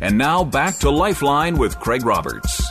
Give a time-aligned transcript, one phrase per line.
[0.00, 2.62] And now back to Lifeline with Craig Roberts.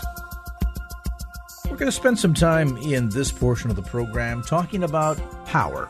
[1.65, 5.89] We're going to spend some time in this portion of the program talking about power.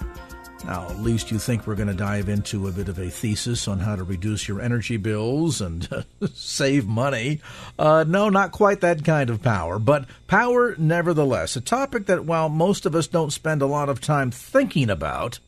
[0.63, 3.67] Now, at least you think we're going to dive into a bit of a thesis
[3.67, 7.41] on how to reduce your energy bills and save money.
[7.77, 11.57] Uh, no, not quite that kind of power, but power nevertheless.
[11.57, 15.39] A topic that, while most of us don't spend a lot of time thinking about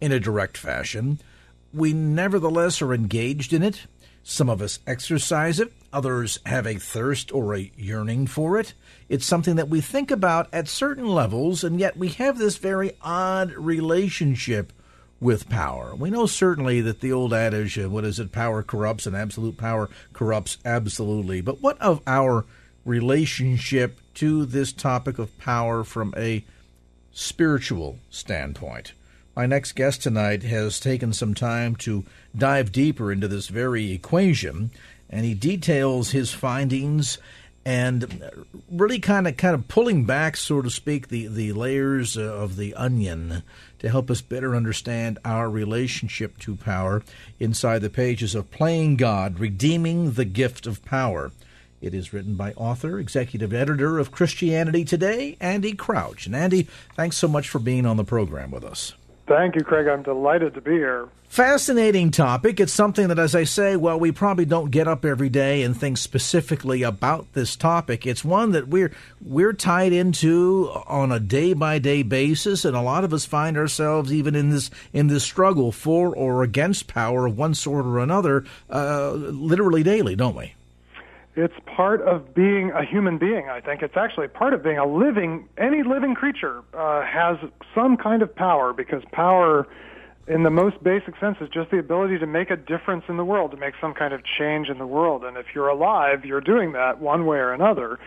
[0.00, 1.18] in a direct fashion,
[1.74, 3.86] we nevertheless are engaged in it
[4.22, 8.74] some of us exercise it, others have a thirst or a yearning for it.
[9.08, 12.92] It's something that we think about at certain levels, and yet we have this very
[13.02, 14.72] odd relationship
[15.20, 15.94] with power.
[15.94, 19.56] We know certainly that the old adage, uh, what is it, power corrupts and absolute
[19.56, 21.40] power corrupts absolutely.
[21.40, 22.46] But what of our
[22.84, 26.44] relationship to this topic of power from a
[27.12, 28.92] spiritual standpoint?
[29.36, 32.04] My next guest tonight has taken some time to
[32.36, 34.70] dive deeper into this very equation,
[35.08, 37.18] and he details his findings
[37.64, 38.28] and
[38.70, 42.74] really kind of kind of pulling back, so to speak, the, the layers of the
[42.74, 43.42] onion
[43.78, 47.02] to help us better understand our relationship to power
[47.38, 51.30] inside the pages of Playing God, Redeeming the Gift of Power.
[51.80, 56.26] It is written by author, executive editor of Christianity Today, Andy Crouch.
[56.26, 58.94] And Andy, thanks so much for being on the program with us.
[59.30, 59.86] Thank you, Craig.
[59.86, 61.08] I'm delighted to be here.
[61.28, 62.58] Fascinating topic.
[62.58, 65.76] It's something that, as I say, well, we probably don't get up every day and
[65.76, 68.08] think specifically about this topic.
[68.08, 68.90] It's one that we're
[69.24, 73.56] we're tied into on a day by day basis, and a lot of us find
[73.56, 78.00] ourselves even in this in this struggle for or against power of one sort or
[78.00, 80.54] another, uh, literally daily, don't we?
[81.36, 83.82] It's part of being a human being, I think.
[83.82, 87.36] It's actually part of being a living, any living creature uh, has
[87.74, 89.68] some kind of power because power,
[90.26, 93.24] in the most basic sense, is just the ability to make a difference in the
[93.24, 95.24] world, to make some kind of change in the world.
[95.24, 98.00] And if you're alive, you're doing that one way or another.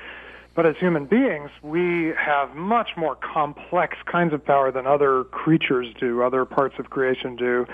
[0.56, 5.88] But as human beings, we have much more complex kinds of power than other creatures
[6.00, 7.66] do, other parts of creation do.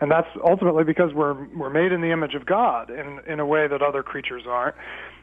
[0.00, 3.46] And that's ultimately because we're, we're made in the image of God in, in a
[3.46, 4.76] way that other creatures aren't.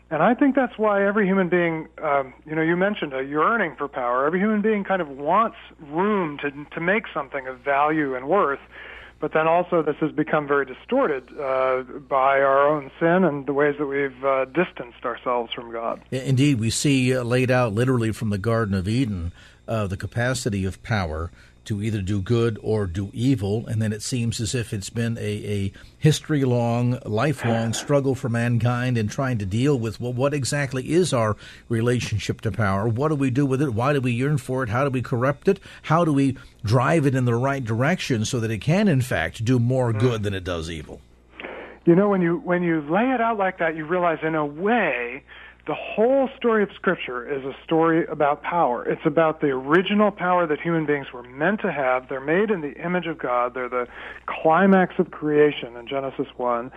[0.09, 3.75] And I think that's why every human being, um, you know, you mentioned a yearning
[3.78, 4.25] for power.
[4.25, 8.59] Every human being kind of wants room to, to make something of value and worth.
[9.23, 13.53] But then also, this has become very distorted uh, by our own sin and the
[13.53, 16.01] ways that we've uh, distanced ourselves from God.
[16.11, 19.31] Indeed, we see uh, laid out literally from the Garden of Eden
[19.66, 21.31] uh, the capacity of power
[21.66, 25.18] to either do good or do evil, and then it seems as if it's been
[25.18, 27.72] a, a history long, lifelong ah.
[27.72, 31.38] struggle for mankind in trying to deal with well, what exactly is our
[31.69, 32.88] relationship to power?
[32.88, 33.73] What do we do with it?
[33.73, 34.69] Why do we yearn for it?
[34.69, 35.59] How do we corrupt it?
[35.84, 39.46] How do we drive it in the right direction so that it can, in fact,
[39.46, 40.00] do more hmm.
[40.00, 41.02] good than it does evil?
[41.85, 44.46] You know, when you when you lay it out like that, you realize, in a
[44.46, 45.23] way,
[45.66, 48.85] the whole story of Scripture is a story about power.
[48.85, 52.09] It's about the original power that human beings were meant to have.
[52.09, 53.53] They're made in the image of God.
[53.53, 53.88] They're the
[54.25, 56.69] climax of creation in Genesis 1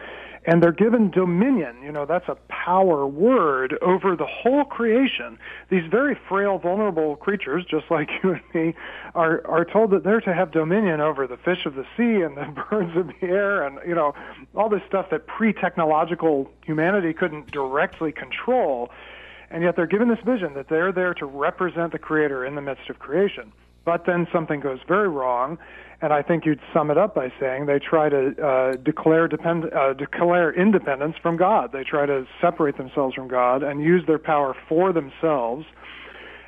[0.47, 1.77] and they're given dominion.
[1.83, 5.39] You know, that's a power word over the whole creation.
[5.71, 8.75] These very frail, vulnerable creatures, just like you and me,
[9.15, 12.37] are are told that they're to have dominion over the fish of the sea and
[12.37, 14.15] the birds of the air, and you know,
[14.55, 18.91] all this stuff that pre-technological humanity couldn't directly control.
[19.49, 22.61] And yet they're given this vision that they're there to represent the Creator in the
[22.61, 23.53] midst of creation.
[23.87, 25.57] But then something goes very wrong
[26.03, 29.73] and I think you'd sum it up by saying they try to uh, declare depend,
[29.73, 31.73] uh, declare independence from God.
[31.73, 35.65] They try to separate themselves from God and use their power for themselves.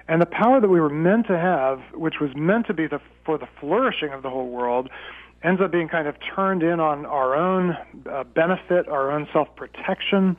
[0.07, 3.01] And the power that we were meant to have, which was meant to be the,
[3.25, 4.91] for the flourishing of the whole world,
[5.43, 7.77] ends up being kind of turned in on our own
[8.11, 10.37] uh, benefit, our own self-protection.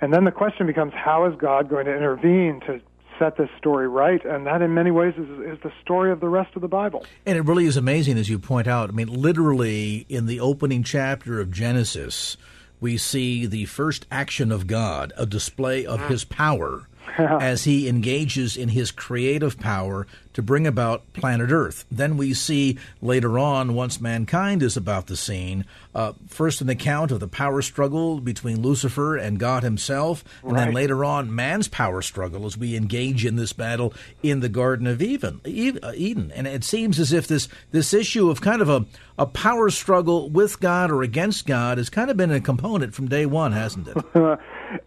[0.00, 2.80] And then the question becomes, how is God going to intervene to
[3.18, 6.28] set this story right, and that in many ways is, is the story of the
[6.28, 7.04] rest of the Bible.
[7.26, 8.88] And it really is amazing, as you point out.
[8.90, 12.36] I mean, literally in the opening chapter of Genesis,
[12.80, 16.08] we see the first action of God, a display of mm.
[16.08, 16.88] His power
[17.18, 21.84] as he engages in his creative power to bring about planet Earth.
[21.90, 25.64] Then we see later on, once mankind is about the scene,
[25.94, 30.64] uh, first an account of the power struggle between Lucifer and God himself, and right.
[30.66, 34.86] then later on, man's power struggle as we engage in this battle in the Garden
[34.86, 35.40] of Eden.
[35.44, 36.32] Uh, Eden.
[36.34, 38.86] And it seems as if this, this issue of kind of a,
[39.18, 43.08] a power struggle with God or against God has kind of been a component from
[43.08, 43.96] day one, hasn't it?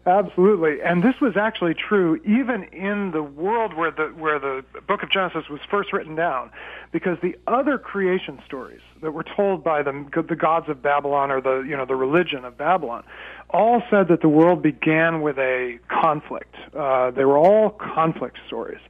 [0.07, 5.01] Absolutely, and this was actually true even in the world where the where the Book
[5.01, 6.51] of Genesis was first written down,
[6.91, 11.41] because the other creation stories that were told by the the gods of Babylon or
[11.41, 13.03] the you know the religion of Babylon,
[13.49, 16.53] all said that the world began with a conflict.
[16.77, 18.81] Uh, they were all conflict stories.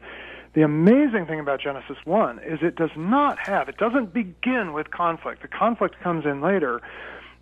[0.54, 4.90] The amazing thing about Genesis 1 is it does not have, it doesn't begin with
[4.90, 5.42] conflict.
[5.42, 6.82] The conflict comes in later.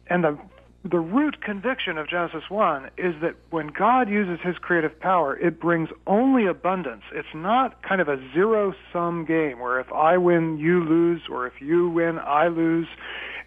[0.08, 0.38] And the
[0.86, 5.60] the root conviction of Genesis 1 is that when God uses his creative power, it
[5.60, 7.04] brings only abundance.
[7.14, 11.48] It's not kind of a zero sum game where if I win, you lose, or
[11.48, 12.88] if you win, I lose.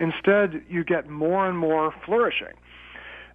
[0.01, 2.55] Instead, you get more and more flourishing.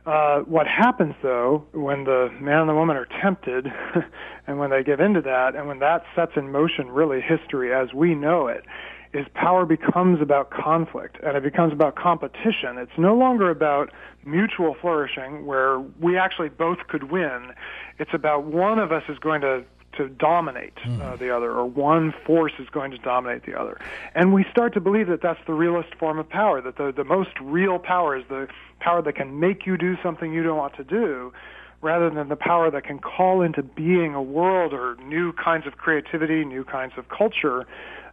[0.03, 3.67] Uh, what happens though when the man and the woman are tempted
[4.47, 7.93] and when they give into that and when that sets in motion really history as
[7.93, 8.63] we know it
[9.13, 12.77] is power becomes about conflict and it becomes about competition.
[12.77, 13.91] It's no longer about
[14.25, 17.51] mutual flourishing where we actually both could win.
[17.99, 19.63] It's about one of us is going to
[19.97, 21.23] to dominate uh, hmm.
[21.23, 23.77] the other, or one force is going to dominate the other.
[24.15, 27.03] And we start to believe that that's the realest form of power, that the, the
[27.03, 28.47] most real power is the
[28.79, 31.33] power that can make you do something you don't want to do,
[31.81, 35.77] rather than the power that can call into being a world or new kinds of
[35.77, 37.65] creativity, new kinds of culture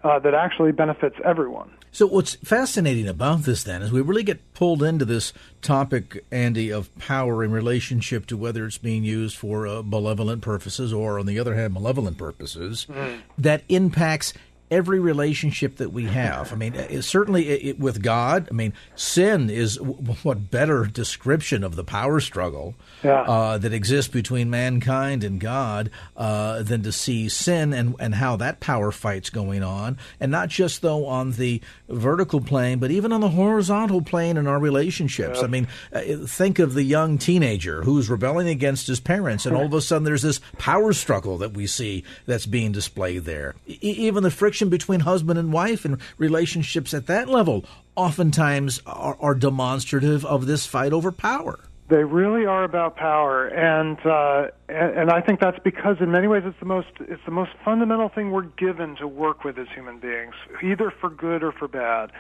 [0.05, 1.71] uh, that actually benefits everyone.
[1.91, 5.33] So, what's fascinating about this then is we really get pulled into this
[5.63, 10.93] topic, Andy, of power in relationship to whether it's being used for uh, malevolent purposes
[10.93, 13.21] or, on the other hand, malevolent purposes mm.
[13.39, 14.35] that impacts
[14.71, 16.53] every relationship that we have.
[16.53, 18.49] I mean, it, certainly it, with God.
[18.51, 23.23] I mean, sin is w- what better description of the power struggle yeah.
[23.23, 28.37] uh, that exists between mankind and God uh, than to see sin and and how
[28.37, 33.13] that power fight's going on, and not just though on the vertical plane, but even
[33.13, 35.39] on the horizontal plane in our relationships.
[35.39, 35.45] Yeah.
[35.45, 39.67] I mean, uh, think of the young teenager who's rebelling against his parents, and all
[39.67, 43.55] of a sudden there's this power struggle that we see that's being displayed there.
[43.67, 47.65] E- even the friction friction between husband and wife and relationships at that level
[47.95, 51.61] oftentimes are, are demonstrative of this fight over power.
[51.89, 56.27] They really are about power, and, uh, and and I think that's because in many
[56.27, 59.69] ways it's the most it's the most fundamental thing we're given to work with as
[59.75, 62.11] human beings, either for good or for bad.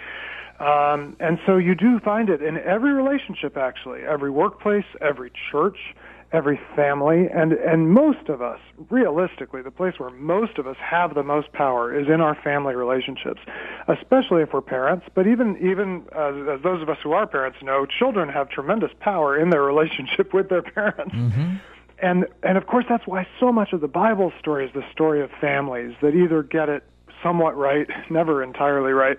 [0.60, 5.78] Um, and so you do find it in every relationship, actually, every workplace, every church,
[6.32, 8.60] every family and and most of us
[8.90, 12.74] realistically the place where most of us have the most power is in our family
[12.74, 13.40] relationships
[13.88, 17.56] especially if we're parents but even even uh, as those of us who are parents
[17.62, 21.54] know children have tremendous power in their relationship with their parents mm-hmm.
[22.02, 25.22] and and of course that's why so much of the bible story is the story
[25.22, 26.84] of families that either get it
[27.22, 29.16] somewhat right never entirely right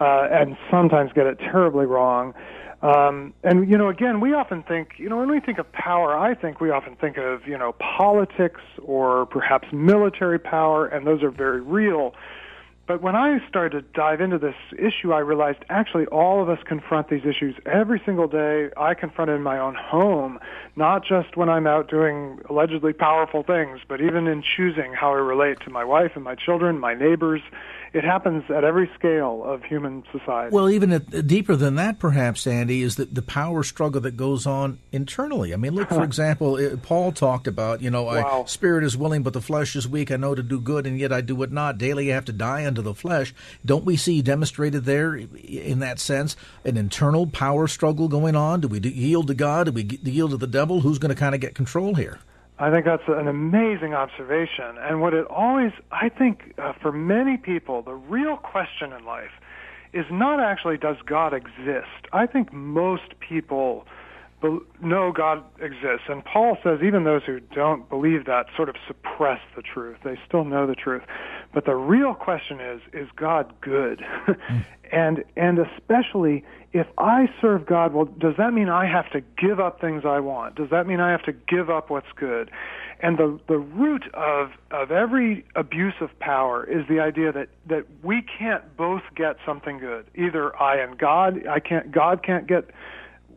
[0.00, 2.32] uh, and sometimes get it terribly wrong
[2.82, 6.18] um, and you know, again, we often think, you know, when we think of power,
[6.18, 11.22] I think we often think of, you know, politics or perhaps military power, and those
[11.22, 12.14] are very real.
[12.88, 16.58] But when I started to dive into this issue, I realized actually all of us
[16.64, 18.70] confront these issues every single day.
[18.76, 20.40] I confront it in my own home,
[20.74, 25.18] not just when I'm out doing allegedly powerful things, but even in choosing how I
[25.18, 27.40] relate to my wife and my children, my neighbors
[27.92, 30.54] it happens at every scale of human society.
[30.54, 34.46] Well, even at, deeper than that, perhaps, Andy, is that the power struggle that goes
[34.46, 35.52] on internally.
[35.52, 38.42] I mean, look, for example, Paul talked about, you know, wow.
[38.42, 40.10] I, spirit is willing, but the flesh is weak.
[40.10, 41.76] I know to do good, and yet I do it not.
[41.76, 43.34] Daily I have to die unto the flesh.
[43.64, 46.34] Don't we see demonstrated there, in that sense,
[46.64, 48.62] an internal power struggle going on?
[48.62, 49.66] Do we yield to God?
[49.66, 50.80] Do we yield to the devil?
[50.80, 52.20] Who's going to kind of get control here?
[52.62, 54.78] I think that's an amazing observation.
[54.78, 59.32] And what it always, I think, uh, for many people, the real question in life
[59.92, 62.06] is not actually does God exist.
[62.12, 63.84] I think most people
[64.80, 66.06] know God exists.
[66.08, 69.98] And Paul says even those who don't believe that sort of suppress the truth.
[70.04, 71.02] They still know the truth.
[71.52, 74.02] But the real question is, is God good?
[74.92, 79.60] and, and especially if I serve God, well, does that mean I have to give
[79.60, 80.54] up things I want?
[80.54, 82.50] Does that mean I have to give up what's good?
[83.00, 87.84] And the, the root of, of every abuse of power is the idea that, that
[88.02, 90.06] we can't both get something good.
[90.14, 92.70] Either I and God, I can't, God can't get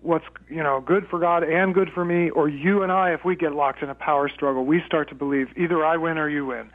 [0.06, 3.26] what's you know good for God and good for me, or you and I, if
[3.26, 6.30] we get locked in a power struggle, we start to believe either I win or
[6.30, 6.70] you win.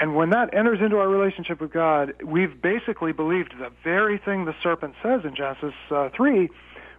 [0.00, 4.44] And when that enters into our relationship with God, we've basically believed the very thing
[4.44, 6.50] the serpent says in Genesis uh, 3,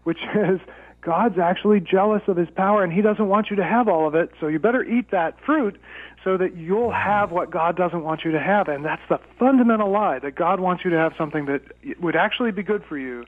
[0.03, 0.59] which is
[1.01, 4.15] God's actually jealous of his power and he doesn't want you to have all of
[4.15, 5.79] it, so you better eat that fruit
[6.23, 8.67] so that you'll have what God doesn't want you to have.
[8.67, 11.61] And that's the fundamental lie that God wants you to have something that
[12.01, 13.25] would actually be good for you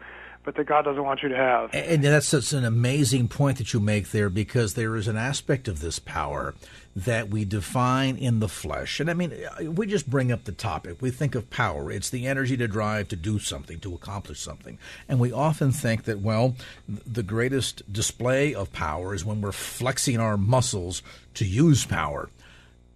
[0.48, 1.72] but that God doesn't want you to have.
[1.74, 5.82] And that's an amazing point that you make there because there is an aspect of
[5.82, 6.56] this power
[6.96, 9.02] that we define in the flesh.
[9.02, 11.02] And I mean, we just bring up the topic.
[11.02, 11.92] We think of power.
[11.92, 14.78] It's the energy to drive to do something, to accomplish something.
[15.10, 16.56] And we often think that, well,
[16.88, 22.30] the greatest display of power is when we're flexing our muscles to use power.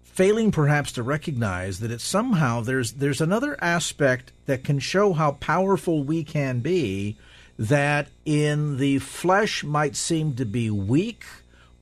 [0.03, 5.31] Failing perhaps to recognize that it's somehow there's there's another aspect that can show how
[5.34, 7.17] powerful we can be
[7.58, 11.24] that in the flesh might seem to be weak,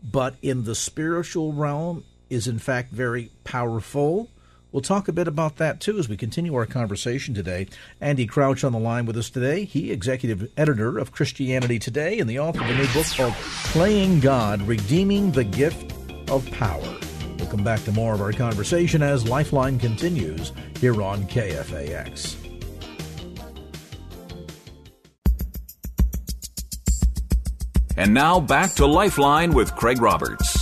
[0.03, 4.29] but in the spiritual realm is in fact very powerful.
[4.71, 7.67] We'll talk a bit about that too as we continue our conversation today.
[7.99, 9.65] Andy Crouch on the line with us today.
[9.65, 14.19] He, executive editor of Christianity Today and the author of a new book called Playing
[14.19, 15.93] God Redeeming the Gift
[16.29, 16.97] of Power.
[17.39, 22.48] We'll come back to more of our conversation as Lifeline continues here on KFAX.
[27.99, 30.57] And now back to Lifeline with Craig Roberts.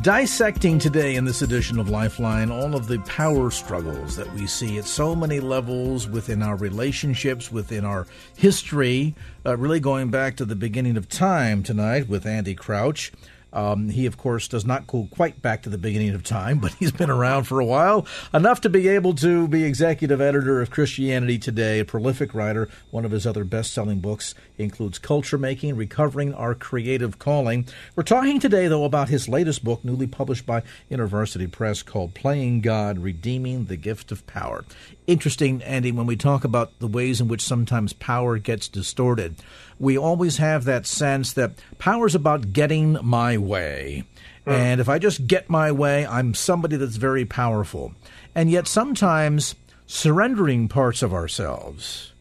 [0.00, 4.78] Dissecting today in this edition of Lifeline all of the power struggles that we see
[4.78, 10.44] at so many levels within our relationships, within our history, uh, really going back to
[10.44, 13.10] the beginning of time tonight with Andy Crouch.
[13.52, 16.72] Um, he, of course, does not go quite back to the beginning of time, but
[16.74, 20.70] he's been around for a while, enough to be able to be executive editor of
[20.70, 22.68] Christianity Today, a prolific writer.
[22.90, 27.66] One of his other best selling books includes Culture Making Recovering Our Creative Calling.
[27.96, 32.60] We're talking today, though, about his latest book, newly published by InterVarsity Press, called Playing
[32.60, 34.64] God Redeeming the Gift of Power.
[35.06, 39.34] Interesting, Andy, when we talk about the ways in which sometimes power gets distorted
[39.80, 44.04] we always have that sense that power is about getting my way.
[44.46, 44.52] Mm.
[44.52, 47.94] And if I just get my way, I'm somebody that's very powerful.
[48.34, 49.54] And yet sometimes
[49.86, 52.12] surrendering parts of ourselves,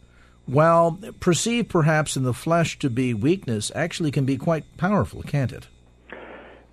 [0.46, 5.52] while perceived perhaps in the flesh to be weakness, actually can be quite powerful, can't
[5.52, 5.68] it?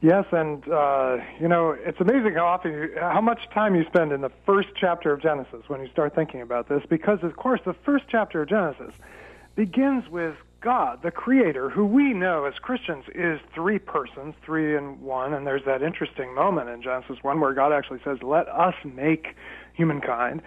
[0.02, 4.12] Yes, and uh, you know it's amazing how often, you, how much time you spend
[4.12, 7.60] in the first chapter of Genesis when you start thinking about this, because of course
[7.64, 8.92] the first chapter of Genesis
[9.56, 15.00] begins with God, the Creator, who we know as Christians is three persons, three in
[15.00, 18.74] one, and there's that interesting moment in Genesis 1 where God actually says, Let us
[18.84, 19.36] make
[19.74, 20.42] humankind.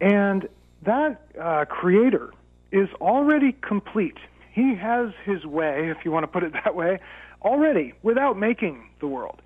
[0.00, 0.48] And
[0.82, 2.32] that uh, Creator
[2.72, 4.18] is already complete.
[4.52, 6.98] He has his way, if you want to put it that way,
[7.42, 9.40] already without making the world.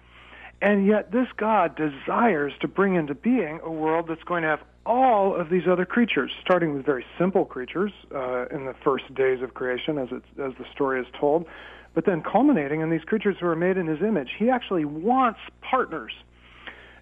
[0.61, 4.61] And yet, this God desires to bring into being a world that's going to have
[4.85, 9.43] all of these other creatures, starting with very simple creatures uh, in the first days
[9.43, 11.47] of creation, as, it, as the story is told,
[11.95, 14.31] but then culminating in these creatures who are made in His image.
[14.39, 16.12] He actually wants partners.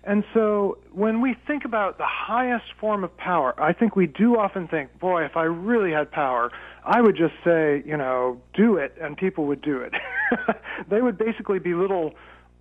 [0.02, 4.36] And so when we think about the highest form of power, I think we do
[4.36, 6.50] often think, boy, if I really had power,
[6.84, 9.92] I would just say, you know, do it, and people would do it.
[10.90, 12.14] they would basically be little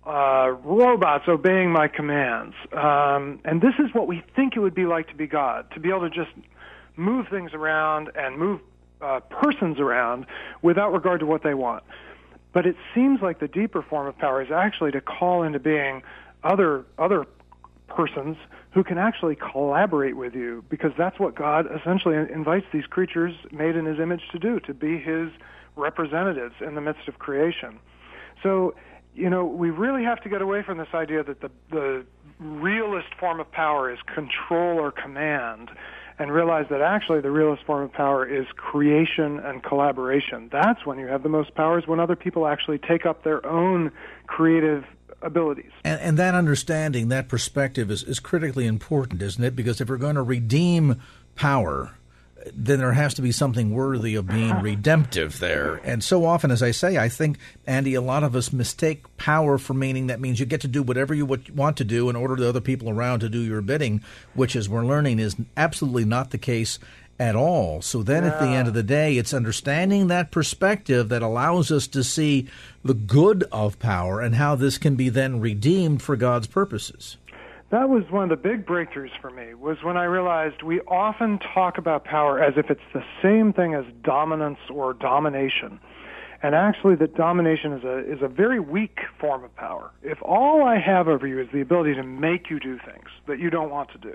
[0.06, 2.54] uh, robots obeying my commands.
[2.72, 5.80] Um, and this is what we think it would be like to be God, to
[5.80, 6.30] be able to just
[6.96, 8.60] move things around and move
[9.00, 10.26] uh, persons around
[10.62, 11.82] without regard to what they want.
[12.52, 16.02] But it seems like the deeper form of power is actually to call into being
[16.42, 17.26] other other
[17.86, 18.36] persons
[18.72, 23.76] who can actually collaborate with you because that's what God essentially invites these creatures made
[23.76, 25.30] in his image to do to be his
[25.76, 27.78] representatives in the midst of creation.
[28.42, 28.74] So
[29.14, 32.04] you know, we really have to get away from this idea that the, the
[32.38, 35.70] realist form of power is control or command
[36.18, 40.50] and realize that actually the realist form of power is creation and collaboration.
[40.52, 43.90] That's when you have the most powers when other people actually take up their own
[44.26, 44.84] creative
[45.22, 45.70] abilities.
[45.82, 49.56] And, and that understanding, that perspective is, is critically important, isn't it?
[49.56, 51.00] Because if we're going to redeem
[51.36, 51.96] power,
[52.54, 55.80] then there has to be something worthy of being redemptive there.
[55.84, 59.58] And so often, as I say, I think, Andy, a lot of us mistake power
[59.58, 62.36] for meaning that means you get to do whatever you want to do in order
[62.36, 64.02] to other people around to do your bidding,
[64.34, 66.78] which, as we're learning, is absolutely not the case
[67.18, 67.82] at all.
[67.82, 68.30] So then yeah.
[68.30, 72.48] at the end of the day, it's understanding that perspective that allows us to see
[72.82, 77.18] the good of power and how this can be then redeemed for God's purposes.
[77.70, 81.38] That was one of the big breakthroughs for me was when I realized we often
[81.54, 85.78] talk about power as if it's the same thing as dominance or domination.
[86.42, 89.90] And actually that domination is a is a very weak form of power.
[90.02, 93.38] If all I have over you is the ability to make you do things that
[93.38, 94.14] you don't want to do,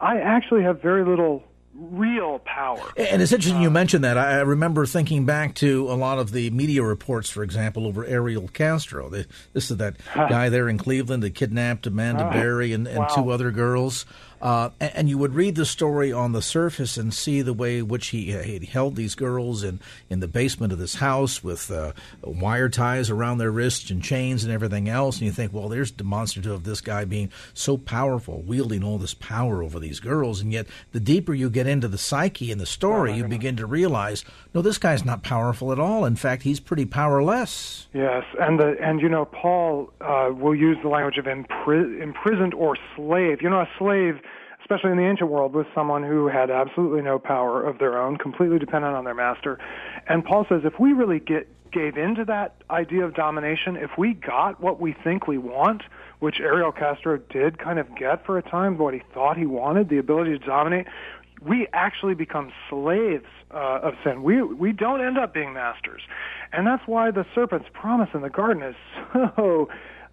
[0.00, 1.42] I actually have very little
[1.74, 2.92] real power.
[2.96, 4.18] And it's interesting you um, mentioned that.
[4.18, 8.48] I remember thinking back to a lot of the media reports, for example, over Ariel
[8.48, 9.08] Castro.
[9.08, 13.06] This is that guy there in Cleveland that kidnapped Amanda Berry and, and wow.
[13.06, 14.04] two other girls.
[14.42, 17.78] Uh, and, and, you would read the story on the surface and see the way
[17.78, 19.78] in which he, he held these girls in,
[20.10, 21.92] in the basement of this house with uh,
[22.24, 25.18] wire ties around their wrists and chains and everything else.
[25.18, 29.14] And you think, well, there's demonstrative of this guy being so powerful, wielding all this
[29.14, 30.40] power over these girls.
[30.40, 33.66] And yet, the deeper you get into the psyche and the story, you begin to
[33.66, 36.04] realize, no, this guy's not powerful at all.
[36.04, 37.86] In fact, he's pretty powerless.
[37.94, 42.54] Yes, and the and you know, Paul uh, will use the language of impri- imprisoned
[42.54, 43.40] or slave.
[43.40, 44.20] You know, a slave
[44.62, 48.16] especially in the ancient world, with someone who had absolutely no power of their own,
[48.16, 49.58] completely dependent on their master.
[50.08, 54.12] And Paul says if we really get gave into that idea of domination, if we
[54.14, 55.82] got what we think we want,
[56.20, 59.88] which Ariel Castro did kind of get for a time, what he thought he wanted,
[59.88, 60.86] the ability to dominate,
[61.40, 64.22] we actually become slaves uh, of sin.
[64.22, 66.02] We we don't end up being masters,
[66.52, 68.76] and that's why the serpent's promise in the garden is
[69.36, 69.68] so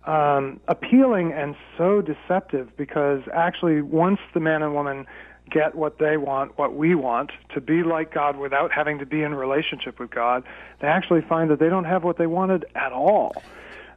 [0.05, 5.05] um, appealing and so deceptive because actually once the man and woman
[5.49, 9.23] get what they want, what we want, to be like God without having to be
[9.23, 10.43] in relationship with God,
[10.79, 13.33] they actually find that they don't have what they wanted at all.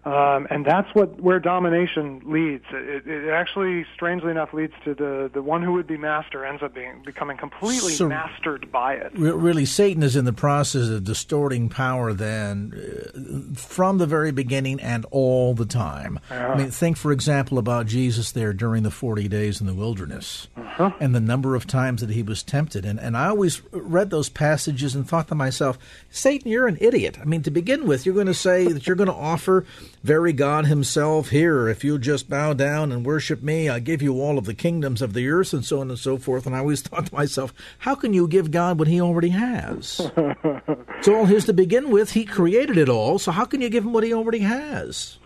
[0.04, 2.64] Um, and that's what where domination leads.
[2.72, 6.60] It, it, actually, strangely enough, leads to the the one who would be master ends
[6.60, 9.12] up being becoming completely so mastered by it.
[9.14, 14.80] Really, Satan is in the process of distorting power then uh, from the very beginning
[14.80, 16.18] and all the time.
[16.32, 16.48] Yeah.
[16.48, 20.48] I mean, think for example about Jesus there during the forty days in the wilderness,
[20.56, 20.90] uh-huh.
[20.98, 22.84] and the number of times that he was tempted.
[22.84, 25.78] And and I always read those passages and thought to myself,
[26.10, 27.18] Satan, you're an idiot.
[27.20, 29.64] I mean, to begin with, you're going to say that you're going to offer
[30.02, 34.20] very God Himself, here, if you'll just bow down and worship me, I give you
[34.20, 36.46] all of the kingdoms of the earth, and so on and so forth.
[36.46, 40.00] And I always thought to myself, how can you give God what He already has?
[40.16, 42.12] it's all His to begin with.
[42.12, 45.18] He created it all, so how can you give Him what He already has?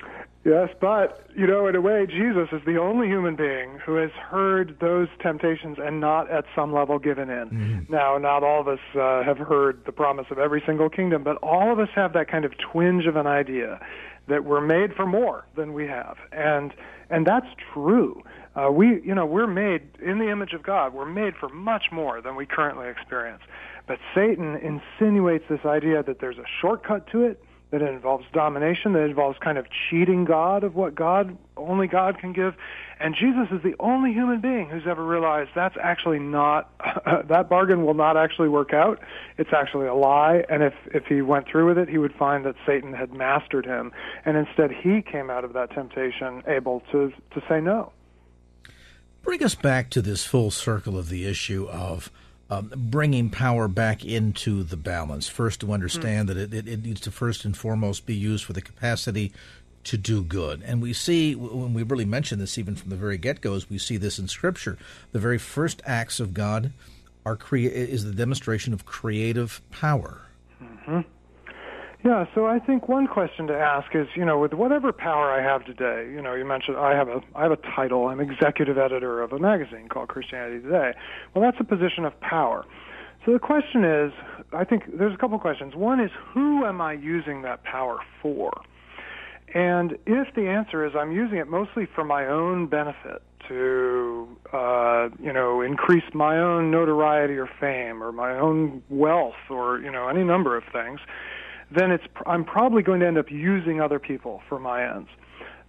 [0.45, 4.13] Yes, but, you know, in a way, Jesus is the only human being who has
[4.13, 7.49] heard those temptations and not at some level given in.
[7.49, 7.93] Mm-hmm.
[7.93, 11.37] Now, not all of us uh, have heard the promise of every single kingdom, but
[11.39, 13.81] all of us have that kind of twinge of an idea
[14.29, 16.73] that we're made for more than we have, and
[17.11, 18.23] and that's true.
[18.57, 20.95] Uh, we, you know, we're made in the image of God.
[20.95, 23.43] We're made for much more than we currently experience.
[23.87, 28.93] But Satan insinuates this idea that there's a shortcut to it, that it involves domination,
[28.93, 32.55] that it involves kind of cheating God of what God only God can give.
[33.01, 36.71] And Jesus is the only human being who's ever realized that's actually not
[37.29, 39.01] that bargain will not actually work out.
[39.37, 40.45] It's actually a lie.
[40.49, 43.67] And if if he went through with it, he would find that Satan had mastered
[43.67, 43.93] him,
[44.25, 47.93] and instead he came out of that temptation able to to say no.
[49.23, 52.13] Bring us back to this full circle of the issue of
[52.51, 55.29] um, bringing power back into the balance.
[55.29, 56.35] First, to understand mm.
[56.35, 59.33] that it, it, it, needs to first and foremost be used for the capacity
[59.85, 60.63] to do good.
[60.65, 63.79] And we see, when we really mention this even from the very get go, we
[63.79, 64.79] see this in Scripture.
[65.13, 66.73] The very first acts of God
[67.25, 70.23] are crea- is the demonstration of creative power.
[70.63, 71.01] Mm-hmm.
[72.05, 75.43] Yeah, so I think one question to ask is, you know, with whatever power I
[75.43, 78.09] have today, you know, you mentioned I have a I have a title.
[78.09, 80.93] I'm executive editor of a magazine called Christianity Today.
[81.35, 82.65] Well, that's a position of power.
[83.25, 84.13] So the question is,
[84.53, 85.75] I think there's a couple questions.
[85.75, 88.53] One is, who am I using that power for?
[89.53, 95.09] And if the answer is I'm using it mostly for my own benefit, to uh,
[95.21, 100.09] you know increase my own notoriety or fame or my own wealth or you know
[100.09, 101.01] any number of things,
[101.71, 105.09] then it's I'm probably going to end up using other people for my ends.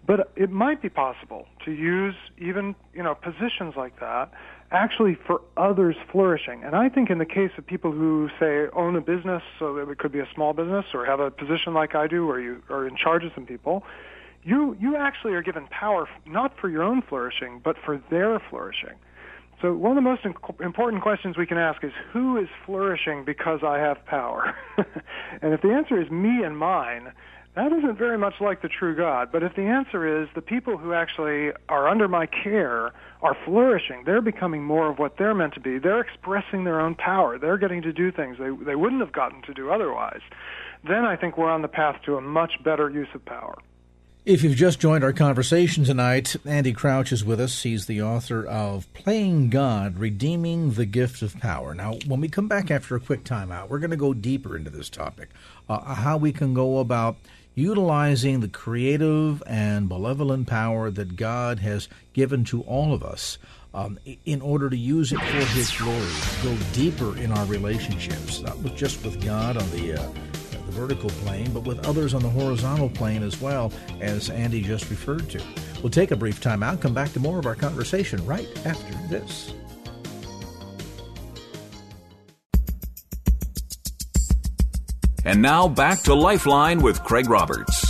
[0.05, 4.31] But it might be possible to use even you know positions like that
[4.71, 6.63] actually for others flourishing.
[6.63, 9.97] And I think in the case of people who say own a business, so it
[9.97, 12.85] could be a small business, or have a position like I do, where you are
[12.87, 13.83] in charge of some people,
[14.43, 18.95] you you actually are given power not for your own flourishing, but for their flourishing.
[19.61, 20.23] So one of the most
[20.61, 24.55] important questions we can ask is who is flourishing because I have power?
[25.41, 27.11] and if the answer is me and mine,
[27.55, 29.29] that isn't very much like the true God.
[29.31, 32.93] But if the answer is the people who actually are under my care
[33.23, 35.79] are flourishing, they're becoming more of what they're meant to be.
[35.79, 37.39] They're expressing their own power.
[37.39, 40.21] They're getting to do things they they wouldn't have gotten to do otherwise.
[40.87, 43.57] Then I think we're on the path to a much better use of power.
[44.27, 47.63] If you've just joined our conversation tonight, Andy Crouch is with us.
[47.63, 51.73] He's the author of Playing God, Redeeming the Gift of Power.
[51.73, 54.69] Now, when we come back after a quick timeout, we're going to go deeper into
[54.69, 55.29] this topic
[55.69, 57.15] uh, how we can go about
[57.55, 63.37] utilizing the creative and benevolent power that God has given to all of us
[63.73, 66.05] um, in order to use it for His glory,
[66.43, 70.11] go deeper in our relationships, not just with God on the uh,
[70.77, 75.27] vertical plane, but with others on the horizontal plane as well, as Andy just referred
[75.31, 75.41] to.
[75.81, 78.93] We'll take a brief time out, come back to more of our conversation right after
[79.07, 79.53] this.
[85.25, 87.85] And now back to Lifeline with Craig Roberts.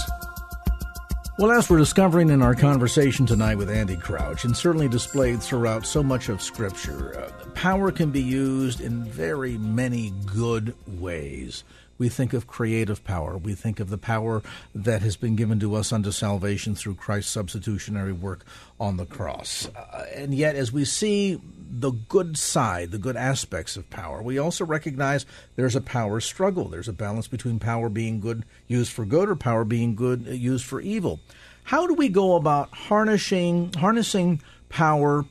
[1.38, 5.86] Well, as we're discovering in our conversation tonight with Andy Crouch, and certainly displayed throughout
[5.86, 11.63] so much of Scripture, uh, power can be used in very many good ways
[11.97, 13.38] we think of creative power.
[13.38, 14.41] We think of the power
[14.75, 18.45] that has been given to us unto salvation through Christ's substitutionary work
[18.79, 19.67] on the cross.
[19.75, 24.38] Uh, and yet, as we see the good side, the good aspects of power, we
[24.38, 26.65] also recognize there's a power struggle.
[26.69, 30.31] There's a balance between power being good used for good or power being good uh,
[30.31, 31.19] used for evil.
[31.63, 35.25] How do we go about harnessing harnessing power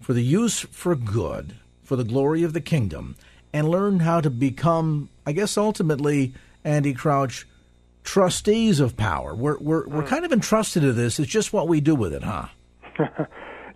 [0.00, 3.16] for the use for good, for the glory of the kingdom?
[3.52, 7.46] and learn how to become, I guess, ultimately, Andy Crouch,
[8.02, 9.32] trustees of power.
[9.32, 10.08] We're we're we're hmm.
[10.08, 11.20] kind of entrusted to this.
[11.20, 12.46] It's just what we do with it, huh?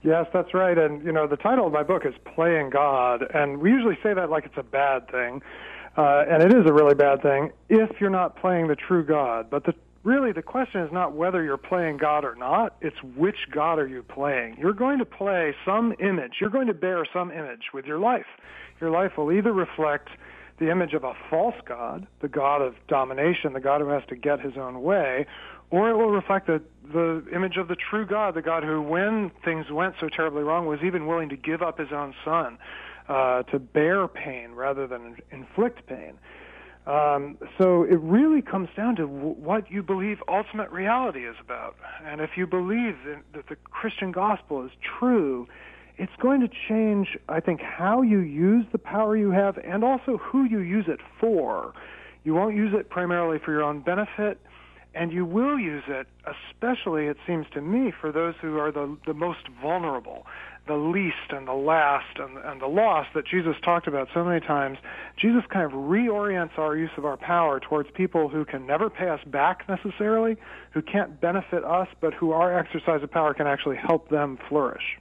[0.03, 0.77] yes, that's right.
[0.77, 4.15] And you know, the title of my book is "Playing God," and we usually say
[4.15, 5.43] that like it's a bad thing,
[5.97, 9.49] uh, and it is a really bad thing if you're not playing the true God.
[9.49, 13.39] But the really the question is not whether you're playing God or not, it's which
[13.53, 14.57] God are you playing.
[14.59, 18.27] You're going to play some image, you're going to bear some image with your life.
[18.81, 20.09] Your life will either reflect
[20.59, 24.17] the image of a false God, the God of domination, the God who has to
[24.17, 25.27] get his own way,
[25.71, 26.63] or it will reflect the,
[26.93, 30.67] the image of the true God, the God who, when things went so terribly wrong,
[30.67, 32.59] was even willing to give up his own son
[33.09, 36.15] uh, to bear pain rather than inflict pain.
[36.87, 41.77] Um, so it really comes down to w- what you believe ultimate reality is about.
[42.05, 42.97] And if you believe
[43.33, 45.49] that the Christian gospel is true,
[45.97, 50.19] it's going to change, I think, how you use the power you have and also
[50.19, 51.73] who you use it for.
[52.25, 54.41] You won't use it primarily for your own benefit,
[54.95, 58.97] and you will use it, especially, it seems to me, for those who are the,
[59.07, 60.27] the most vulnerable
[60.67, 64.41] the least and the last and, and the lost that Jesus talked about so many
[64.41, 64.79] times,
[65.17, 69.09] Jesus kind of reorients our use of our power towards people who can never pay
[69.09, 70.37] us back necessarily,
[70.73, 74.99] who can't benefit us, but who our exercise of power can actually help them flourish.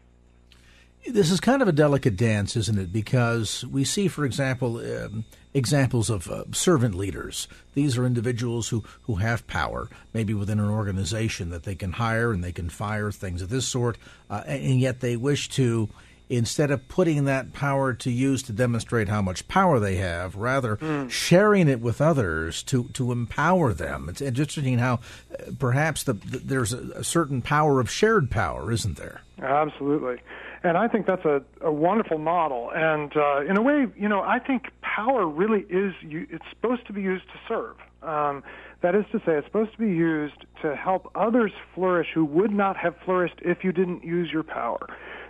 [1.06, 2.94] This is kind of a delicate dance, isn't it?
[2.94, 7.48] Because we see, for example, um, examples of uh, servant leaders.
[7.74, 12.32] These are individuals who, who have power, maybe within an organization that they can hire
[12.32, 13.98] and they can fire, things of this sort,
[14.30, 15.90] uh, and yet they wish to,
[16.30, 20.78] instead of putting that power to use to demonstrate how much power they have, rather
[20.78, 21.10] mm.
[21.12, 24.08] sharing it with others to, to empower them.
[24.10, 28.72] It's interesting how uh, perhaps the, the, there's a, a certain power of shared power,
[28.72, 29.22] isn't there?
[29.42, 30.20] Absolutely.
[30.64, 32.72] And I think that's a, a wonderful model.
[32.74, 36.94] And uh, in a way, you know, I think power really is, it's supposed to
[36.94, 37.76] be used to serve.
[38.02, 38.44] Um,
[38.82, 42.52] that is to say, it's supposed to be used to help others flourish who would
[42.52, 44.88] not have flourished if you didn't use your power.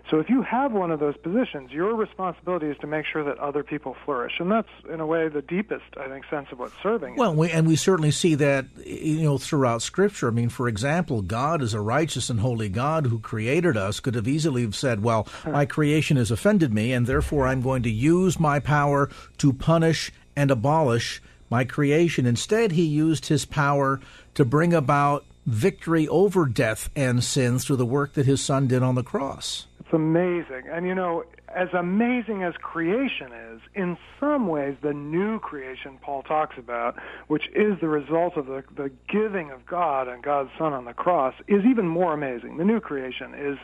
[0.09, 3.37] So if you have one of those positions, your responsibility is to make sure that
[3.39, 6.71] other people flourish, and that's in a way the deepest, I think, sense of what
[6.83, 7.15] serving.
[7.15, 10.27] Well, we, and we certainly see that you know throughout Scripture.
[10.27, 13.99] I mean, for example, God is a righteous and holy God who created us.
[13.99, 17.83] Could have easily have said, "Well, my creation has offended me, and therefore I'm going
[17.83, 22.25] to use my power to punish and abolish." my creation.
[22.25, 23.99] Instead, he used his power
[24.33, 28.81] to bring about victory over death and sin through the work that his son did
[28.83, 29.67] on the cross.
[29.79, 30.63] It's amazing.
[30.71, 31.25] And you know,
[31.55, 37.47] as amazing as creation is, in some ways, the new creation Paul talks about, which
[37.55, 41.35] is the result of the, the giving of God and God's Son on the cross,
[41.47, 42.57] is even more amazing.
[42.57, 43.57] The new creation is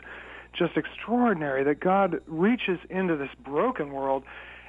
[0.56, 4.24] just extraordinary that God reaches into this broken world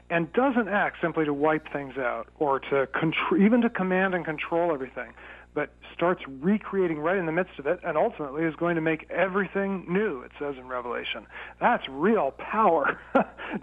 [0.10, 4.26] and doesn't act simply to wipe things out or to contr- even to command and
[4.26, 5.14] control everything
[5.54, 9.10] but starts recreating right in the midst of it and ultimately is going to make
[9.10, 11.28] everything new, it says in Revelation.
[11.60, 13.00] That's real power.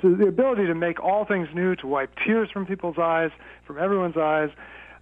[0.01, 3.31] to the ability to make all things new, to wipe tears from people's eyes,
[3.67, 4.51] from everyone's eyes.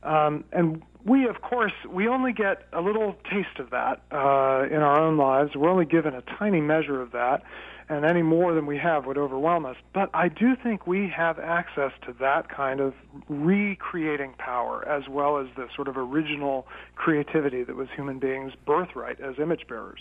[0.02, 4.82] Um, and we, of course, we only get a little taste of that uh, in
[4.82, 5.54] our own lives.
[5.54, 7.44] We're only given a tiny measure of that,
[7.88, 9.76] and any more than we have would overwhelm us.
[9.94, 12.92] But I do think we have access to that kind of
[13.28, 16.66] recreating power, as well as the sort of original
[16.96, 20.00] creativity that was human beings' birthright as image bearers.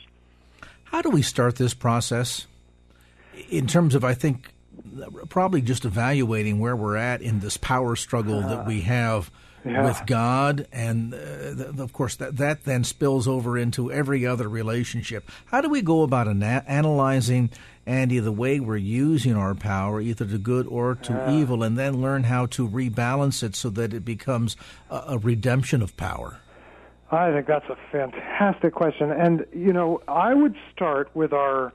[0.85, 2.47] How do we start this process?
[3.49, 4.49] In terms of, I think,
[5.29, 9.29] probably just evaluating where we're at in this power struggle uh, that we have
[9.65, 9.83] yeah.
[9.83, 11.17] with God, and uh,
[11.55, 15.29] th- of course that that then spills over into every other relationship.
[15.47, 17.49] How do we go about ana- analyzing,
[17.85, 21.77] Andy, the way we're using our power, either to good or to uh, evil, and
[21.77, 24.55] then learn how to rebalance it so that it becomes
[24.89, 26.39] a, a redemption of power?
[27.11, 31.73] I think that's a fantastic question, and you know I would start with our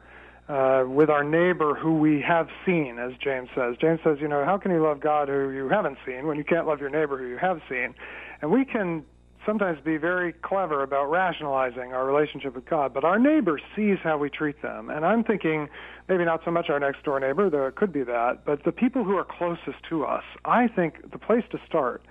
[0.51, 3.77] uh, with our neighbor who we have seen, as James says.
[3.81, 6.45] James says, you know, how can you love God who you haven't seen when you
[6.45, 7.95] can't love your neighbor who you have seen?
[8.43, 9.05] And we can
[9.47, 14.19] sometimes be very clever about rationalizing our relationship with God, but our neighbor sees how
[14.19, 14.91] we treat them.
[14.91, 15.69] And I'm thinking
[16.09, 18.73] maybe not so much our next door neighbor, though it could be that, but the
[18.73, 20.25] people who are closest to us.
[20.45, 22.03] I think the place to start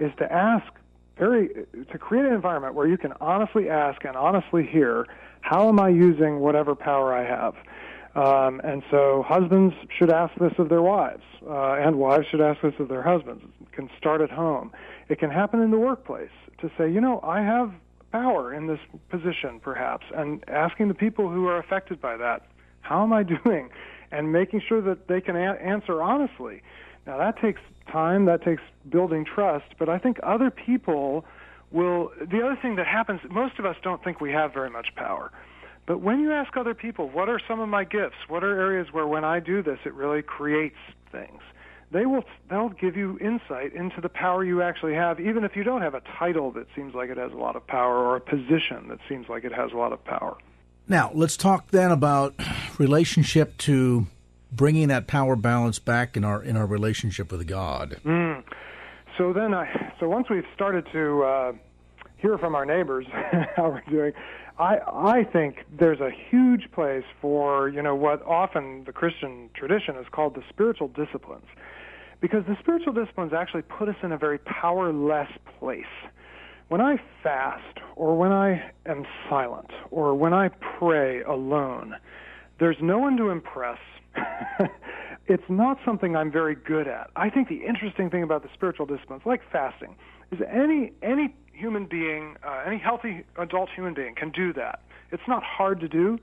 [0.00, 0.66] is to ask
[1.16, 1.48] very
[1.92, 5.06] to create an environment where you can honestly ask and honestly hear
[5.42, 7.54] how am I using whatever power I have?
[8.14, 12.60] Um, and so husbands should ask this of their wives, uh, and wives should ask
[12.62, 13.42] this of their husbands.
[13.60, 14.72] It can start at home.
[15.08, 17.72] It can happen in the workplace to say, you know, I have
[18.12, 18.78] power in this
[19.10, 22.46] position, perhaps, and asking the people who are affected by that,
[22.82, 23.70] how am I doing?
[24.12, 26.62] And making sure that they can a- answer honestly.
[27.06, 31.24] Now, that takes time, that takes building trust, but I think other people
[31.72, 32.12] will.
[32.20, 35.32] The other thing that happens, most of us don't think we have very much power.
[35.86, 38.16] But when you ask other people, what are some of my gifts?
[38.28, 40.78] What are areas where when I do this, it really creates
[41.12, 41.40] things?
[41.90, 45.62] They will they'll give you insight into the power you actually have, even if you
[45.62, 48.20] don't have a title that seems like it has a lot of power or a
[48.20, 50.36] position that seems like it has a lot of power.
[50.88, 52.34] Now let's talk then about
[52.78, 54.06] relationship to
[54.50, 58.00] bringing that power balance back in our in our relationship with God.
[58.04, 58.42] Mm.
[59.16, 61.52] So then, I so once we've started to uh,
[62.16, 63.06] hear from our neighbors
[63.56, 64.12] how we're doing,
[64.58, 69.96] I I think there's a huge place for you know what often the Christian tradition
[69.96, 71.46] is called the spiritual disciplines,
[72.20, 75.84] because the spiritual disciplines actually put us in a very powerless place.
[76.68, 81.96] When I fast, or when I am silent, or when I pray alone,
[82.58, 83.78] there's no one to impress.
[85.26, 87.10] it's not something I'm very good at.
[87.16, 89.96] I think the interesting thing about the spiritual disciplines, like fasting,
[90.30, 94.80] is any any human being, uh, any healthy adult human being can do that.
[95.12, 96.18] It's not hard to do,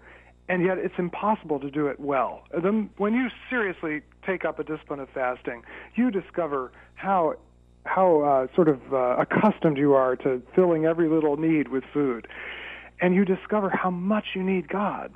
[0.50, 2.44] and yet it's impossible to do it well.
[2.62, 5.64] Then when you seriously take up a discipline of fasting,
[5.96, 7.36] you discover how
[7.84, 12.28] how uh, sort of uh, accustomed you are to filling every little need with food,
[13.00, 15.12] and you discover how much you need God.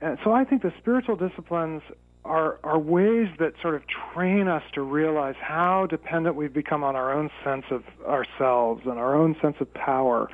[0.00, 1.82] And so I think the spiritual disciplines
[2.26, 6.96] are are ways that sort of train us to realize how dependent we've become on
[6.96, 10.28] our own sense of ourselves and our own sense of power.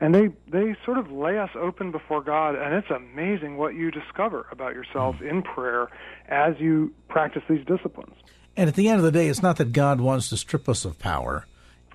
[0.00, 3.90] And they they sort of lay us open before God and it's amazing what you
[3.90, 5.30] discover about yourself mm.
[5.30, 5.88] in prayer
[6.28, 8.14] as you practice these disciplines.
[8.56, 10.84] And at the end of the day it's not that God wants to strip us
[10.84, 11.46] of power.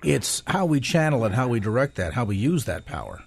[0.02, 3.22] It's how we channel it, how we direct that, how we use that power.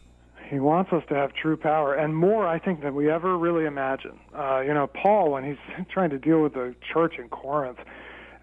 [0.49, 3.65] He wants us to have true power, and more, I think, than we ever really
[3.65, 4.19] imagine.
[4.33, 7.79] Uh, you know, Paul, when he's trying to deal with the church in Corinth,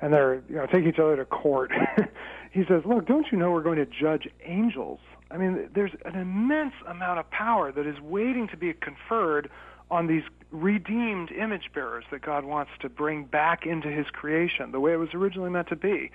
[0.01, 1.73] and they're you know take each other to court,
[2.51, 5.01] he says, "Look, don't you know we're going to judge angels?
[5.31, 9.51] I mean, there's an immense amount of power that is waiting to be conferred
[9.91, 14.81] on these redeemed image bearers that God wants to bring back into His creation, the
[14.81, 16.11] way it was originally meant to be."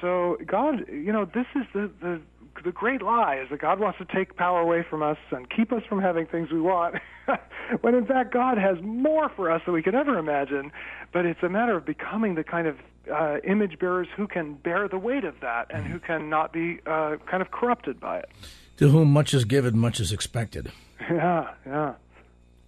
[0.00, 2.20] So God, you know, this is the the
[2.64, 5.72] the great lie is that God wants to take power away from us and keep
[5.72, 6.96] us from having things we want,
[7.80, 10.72] when in fact God has more for us than we could ever imagine.
[11.12, 12.76] But it's a matter of becoming the kind of
[13.12, 16.80] uh, image bearers who can bear the weight of that and who can not be
[16.86, 18.28] uh, kind of corrupted by it.
[18.78, 20.72] To whom much is given, much is expected.
[21.08, 21.94] Yeah, yeah.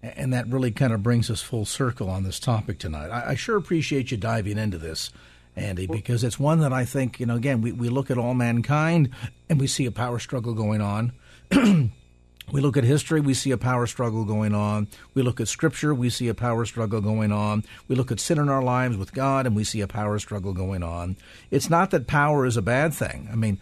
[0.03, 3.09] And that really kind of brings us full circle on this topic tonight.
[3.09, 5.11] I, I sure appreciate you diving into this.
[5.57, 8.35] Andy, because it's one that I think, you know, again, we, we look at all
[8.35, 9.11] mankind
[9.49, 11.13] and we see a power struggle going on.
[11.51, 14.89] we look at history, we see a power struggle going on.
[15.13, 17.65] We look at scripture, we see a power struggle going on.
[17.89, 20.53] We look at sin in our lives with God and we see a power struggle
[20.53, 21.17] going on.
[21.51, 23.29] It's not that power is a bad thing.
[23.31, 23.59] I mean,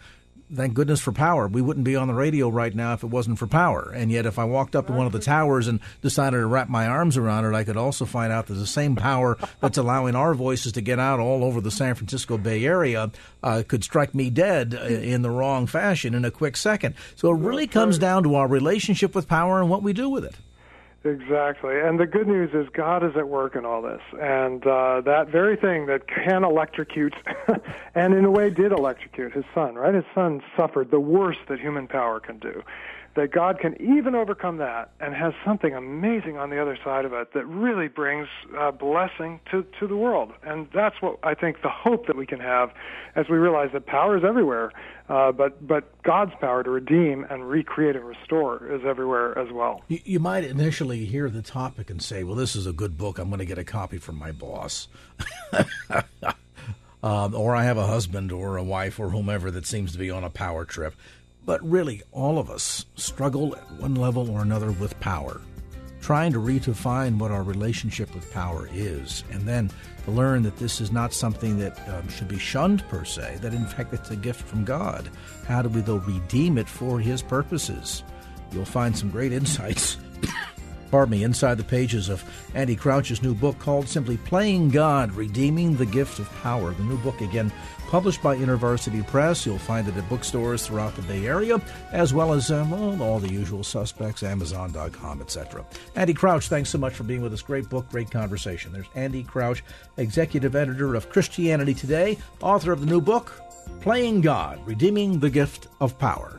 [0.53, 1.47] thank goodness for power.
[1.47, 3.91] We wouldn't be on the radio right now if it wasn't for power.
[3.95, 6.69] And yet, if I walked up to one of the towers and decided to wrap
[6.69, 10.15] my arms around it, I could also find out that the same power that's allowing
[10.15, 13.11] our voices to get out all over the San Francisco Bay Area
[13.43, 16.95] uh, could strike me dead uh, in the wrong fashion in a quick second.
[17.15, 20.25] So it really comes down to our relationship with power and what we do with
[20.25, 20.35] it.
[21.05, 21.79] Exactly.
[21.79, 24.01] And the good news is God is at work in all this.
[24.19, 27.15] And uh, that very thing that can electrocute,
[27.95, 29.93] and in a way did electrocute his son, right?
[29.93, 32.63] His son suffered the worst that human power can do
[33.15, 37.13] that God can even overcome that and has something amazing on the other side of
[37.13, 40.31] it that really brings uh, blessing to, to the world.
[40.43, 42.71] And that's what I think the hope that we can have
[43.15, 44.71] as we realize that power is everywhere,
[45.09, 49.81] uh, but, but God's power to redeem and recreate and restore is everywhere as well.
[49.87, 53.17] You, you might initially hear the topic and say, well, this is a good book.
[53.17, 54.87] I'm going to get a copy from my boss.
[57.01, 60.11] Um, or I have a husband or a wife or whomever that seems to be
[60.11, 60.95] on a power trip.
[61.49, 65.41] But really, all of us struggle at one level or another with power,
[65.99, 69.71] trying to redefine what our relationship with power is, and then
[70.05, 73.55] to learn that this is not something that um, should be shunned per se, that
[73.55, 75.09] in fact it's a gift from God.
[75.47, 78.03] How do we, though, redeem it for His purposes?
[78.51, 79.97] You'll find some great insights
[80.91, 82.23] pardon me, inside the pages of
[82.53, 86.73] Andy Crouch's new book called simply Playing God, Redeeming the Gift of Power.
[86.73, 87.51] The new book, again,
[87.89, 89.45] published by InterVarsity Press.
[89.45, 91.59] You'll find it at bookstores throughout the Bay Area,
[91.91, 95.65] as well as um, all the usual suspects, Amazon.com, etc.
[95.95, 97.41] Andy Crouch, thanks so much for being with us.
[97.41, 98.71] Great book, great conversation.
[98.71, 99.63] There's Andy Crouch,
[99.97, 103.41] executive editor of Christianity Today, author of the new book,
[103.81, 106.38] Playing God, Redeeming the Gift of Power.